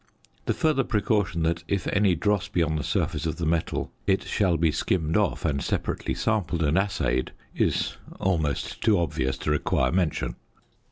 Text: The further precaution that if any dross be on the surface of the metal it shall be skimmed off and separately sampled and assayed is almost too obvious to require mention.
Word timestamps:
The 0.47 0.55
further 0.55 0.83
precaution 0.83 1.43
that 1.43 1.63
if 1.67 1.85
any 1.89 2.15
dross 2.15 2.47
be 2.47 2.63
on 2.63 2.75
the 2.75 2.83
surface 2.83 3.27
of 3.27 3.35
the 3.35 3.45
metal 3.45 3.91
it 4.07 4.23
shall 4.23 4.57
be 4.57 4.71
skimmed 4.71 5.15
off 5.15 5.45
and 5.45 5.63
separately 5.63 6.15
sampled 6.15 6.63
and 6.63 6.75
assayed 6.75 7.33
is 7.55 7.97
almost 8.19 8.81
too 8.81 8.97
obvious 8.97 9.37
to 9.37 9.51
require 9.51 9.91
mention. 9.91 10.37